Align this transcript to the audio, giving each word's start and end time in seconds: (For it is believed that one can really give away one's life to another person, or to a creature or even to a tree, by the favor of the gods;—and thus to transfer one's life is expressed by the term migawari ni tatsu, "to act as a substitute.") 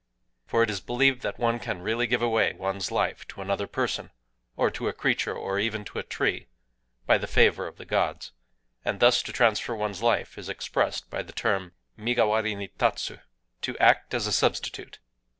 (For 0.47 0.63
it 0.63 0.71
is 0.71 0.81
believed 0.81 1.21
that 1.21 1.37
one 1.37 1.59
can 1.59 1.79
really 1.83 2.07
give 2.07 2.23
away 2.23 2.53
one's 2.53 2.89
life 2.91 3.27
to 3.27 3.39
another 3.41 3.67
person, 3.67 4.09
or 4.57 4.71
to 4.71 4.87
a 4.87 4.93
creature 4.93 5.35
or 5.35 5.59
even 5.59 5.85
to 5.85 5.99
a 5.99 6.03
tree, 6.03 6.47
by 7.05 7.19
the 7.19 7.27
favor 7.27 7.67
of 7.67 7.77
the 7.77 7.85
gods;—and 7.85 8.99
thus 8.99 9.21
to 9.21 9.31
transfer 9.31 9.75
one's 9.75 10.01
life 10.01 10.39
is 10.39 10.49
expressed 10.49 11.11
by 11.11 11.21
the 11.21 11.33
term 11.33 11.73
migawari 11.99 12.57
ni 12.57 12.69
tatsu, 12.79 13.19
"to 13.61 13.77
act 13.77 14.15
as 14.15 14.25
a 14.25 14.31
substitute.") 14.33 14.97